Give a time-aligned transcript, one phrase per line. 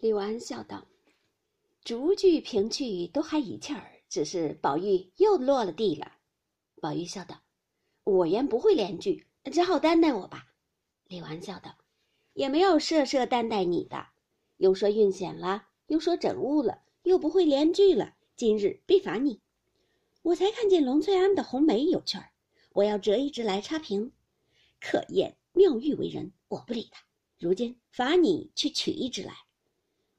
[0.00, 0.86] 李纨笑道
[1.84, 6.12] ：“逐句评句都还一气儿，只是宝玉又落了地了。”
[6.80, 7.42] 宝玉笑道
[8.04, 10.54] ：“我原不会连句，只好担待我吧。”
[11.06, 11.76] 李纨笑道
[12.32, 14.06] ：“也没有设设担待你的，
[14.56, 19.42] 又说运险了，又说整误了，又不会连句了，今日必罚你。
[20.22, 22.30] 我才看见龙翠庵的红梅有趣儿，
[22.72, 24.12] 我要折一支来插评。
[24.80, 27.02] 可厌妙玉为人，我不理他。
[27.36, 29.34] 如今罚你去取一支来。”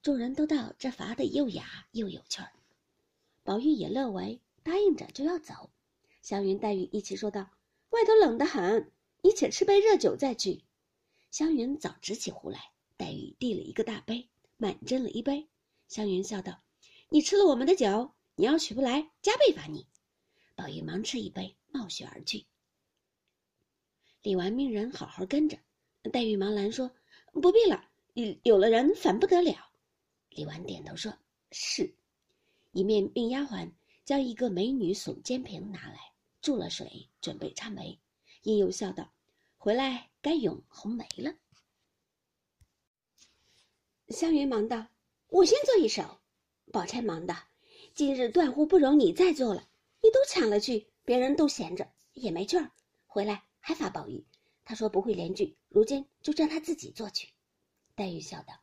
[0.01, 2.51] 众人都道这罚的又雅又有趣儿，
[3.43, 5.69] 宝玉也乐为，答应着就要走。
[6.23, 7.51] 湘云、黛玉一起说道
[7.91, 10.63] ：“外头冷得很，你且吃杯热酒再去。”
[11.29, 15.47] 湘云早执起壶来，黛玉递了一个大杯，满斟了一杯。
[15.87, 16.63] 湘云笑道
[17.09, 19.85] ：“你吃了我们的酒，你要取不来，加倍罚你。”
[20.57, 22.47] 宝玉忙吃一杯，冒雪而去。
[24.23, 25.59] 李纨命人好好跟着，
[26.11, 26.91] 黛玉忙拦说
[27.33, 29.55] ：“不必了，有有了人反不得了。”
[30.31, 31.13] 李纨点头说
[31.51, 31.93] ：“是。”
[32.73, 33.69] 一面命丫鬟
[34.05, 37.99] 将一个美女耸肩瓶拿来，注了水，准备插梅。
[38.43, 39.11] 因又笑道
[39.59, 41.33] ：“回来该咏红梅了。”
[44.09, 44.87] 湘云忙道
[45.27, 46.19] ：“我先做一首。”
[46.71, 47.35] 宝钗忙道
[47.93, 49.67] ：“今日断乎不容你再做了，
[50.01, 52.71] 你都抢了去，别人都闲着也没趣儿。
[53.05, 54.25] 回来还罚宝玉，
[54.63, 57.29] 他说不会连句，如今就叫他自己做去。”
[57.95, 58.53] 黛玉笑道：“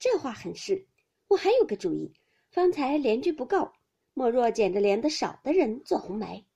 [0.00, 0.86] 这话很是。”
[1.34, 2.12] 我还有个主意，
[2.48, 3.72] 方才连句不够，
[4.12, 6.46] 莫若捡着连的少的人做红梅。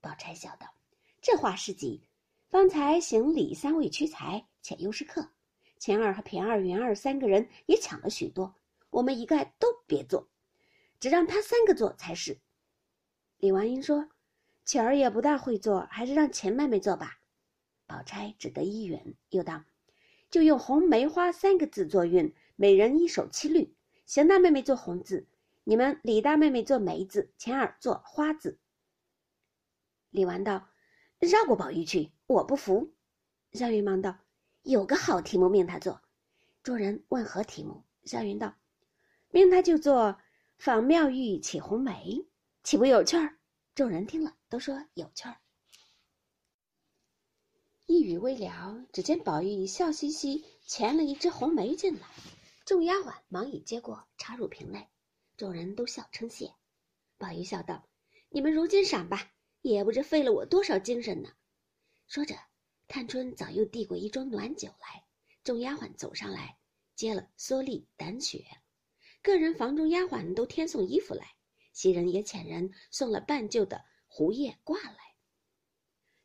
[0.00, 0.72] 宝钗笑道
[1.20, 2.00] ：“这话是急。
[2.48, 5.28] 方才行李三位屈才，且又是客，
[5.78, 8.54] 钱儿和平儿、云儿三个人也抢了许多，
[8.88, 10.26] 我们一概都别做，
[10.98, 12.38] 只让他三个做才是。”
[13.36, 14.08] 李纨英说
[14.64, 17.18] ：“钱儿也不大会做，还是让钱妹妹做吧。”
[17.86, 19.62] 宝钗只得一允，又道
[20.30, 23.70] ：“就用红梅花三个字作韵，每人一首七律。”
[24.06, 25.26] 邢大妹妹做红字，
[25.64, 28.56] 你们李大妹妹做梅字，钱儿做花字。
[30.10, 30.68] 李纨道
[31.18, 32.94] ：“绕过宝玉去，我不服。”
[33.52, 34.16] 湘云忙道
[34.62, 36.00] ：“有个好题目，命他做。”
[36.62, 37.82] 众人问何题目？
[38.04, 38.54] 湘云道
[39.30, 40.20] ：“命他就做
[40.56, 42.24] ‘访妙玉起红梅’，
[42.62, 43.36] 岂不有趣儿？”
[43.74, 45.36] 众人听了，都说有趣儿。
[47.86, 52.06] 一语未了，只见宝玉笑嘻嘻牵了一只红梅进来。
[52.66, 54.88] 众丫鬟忙已接过，插入瓶内，
[55.36, 56.52] 众人都笑称谢。
[57.16, 57.88] 宝玉笑道
[58.28, 59.30] ：“你们如今赏吧，
[59.62, 61.30] 也不知费了我多少精神呢。”
[62.08, 62.34] 说着，
[62.88, 65.04] 探春早又递过一盅暖酒来。
[65.44, 66.58] 众丫鬟走上来，
[66.96, 68.44] 接了蓑笠、胆雪，
[69.22, 71.36] 个人房中丫鬟都添送衣服来。
[71.72, 75.14] 袭人也遣人送了半旧的胡叶挂来。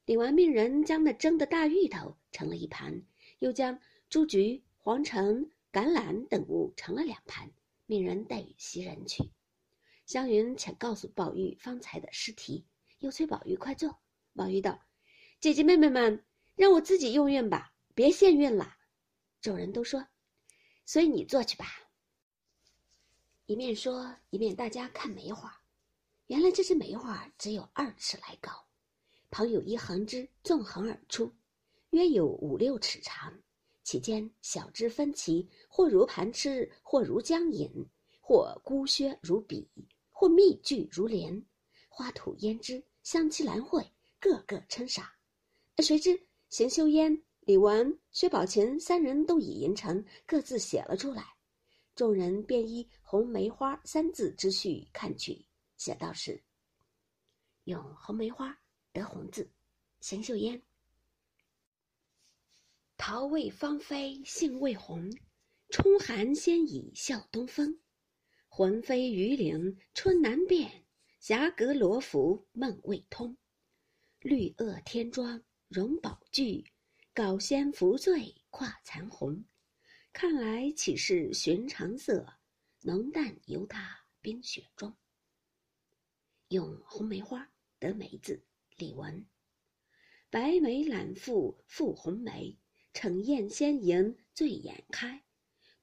[0.06, 3.06] 领完命人将那蒸的大芋头盛了一盘，
[3.38, 5.51] 又将朱菊、黄橙。
[5.72, 7.50] 橄榄等物盛了两盘，
[7.86, 9.32] 命人带与袭人去。
[10.06, 12.66] 湘云且告诉宝玉方才的诗题，
[13.00, 13.98] 又催宝玉快坐。
[14.36, 14.86] 宝玉道
[15.40, 18.76] ：“姐姐妹妹们，让我自己用韵吧，别献韵了。”
[19.40, 20.06] 众人都说
[20.86, 21.66] ：“所以你坐去吧。”
[23.48, 25.62] 一面说，一面大家看梅花。
[26.28, 28.68] 原来这只梅花只有二尺来高，
[29.30, 31.34] 旁有一横枝纵横而出，
[31.92, 33.42] 约有五六尺长。
[33.91, 37.69] 其间小枝分歧，或如盘螭，或如江引，
[38.22, 39.69] 或孤削如笔，
[40.12, 41.46] 或密聚如帘。
[41.90, 43.85] 花吐胭脂，香气兰蕙，
[44.18, 45.06] 个个称赏。
[45.80, 46.18] 谁知
[46.50, 51.25] 邢岫烟、李纨、薛宝琴三人都已吟成，各自写了出来。
[51.94, 56.41] 众人便依“红梅花”三字之序看去，写道是
[57.68, 58.57] ：“用红梅花
[58.94, 59.51] 得红字，
[60.00, 60.63] 邢岫烟。”
[63.03, 65.12] 桃未芳菲杏未红，
[65.72, 67.81] 春寒先已笑东风。
[68.47, 70.85] 魂飞鱼岭春难辨，
[71.19, 73.35] 霞阁罗浮梦未通。
[74.19, 76.63] 绿萼天妆容宝具，
[77.12, 79.44] 稿仙扶醉跨残红。
[80.13, 82.24] 看来岂是寻常色，
[82.81, 84.95] 浓淡由他冰雪中。
[86.50, 88.39] 用红梅花得梅字，
[88.77, 89.25] 李纨。
[90.30, 92.56] 白梅揽腹覆红梅。
[92.94, 95.24] 逞艳鲜莹醉眼开，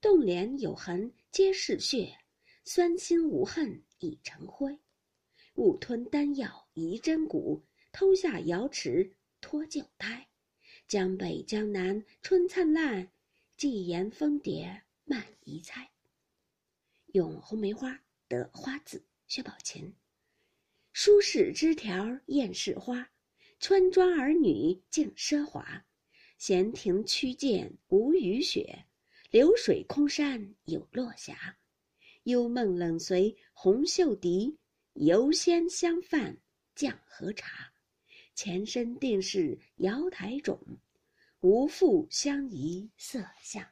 [0.00, 2.18] 动脸有痕皆是血，
[2.64, 4.78] 酸心无恨已成灰。
[5.54, 10.28] 误吞丹药移真骨，偷下瑶池脱旧胎。
[10.86, 13.10] 江北江南春灿烂，
[13.56, 15.90] 寄言蜂蝶慢移猜。
[17.14, 19.94] 咏红梅花得花字，薛宝琴。
[20.92, 23.10] 舒适枝条艳是花，
[23.58, 25.84] 村庄儿女尽奢华。
[26.38, 28.86] 闲庭曲涧无雨雪，
[29.30, 31.58] 流水空山有落霞，
[32.22, 34.56] 幽梦冷随红袖笛。
[34.94, 36.36] 游仙相泛
[36.74, 37.72] 降荷茶，
[38.34, 40.60] 前身定是瑶台种，
[41.40, 43.64] 无复相宜色相。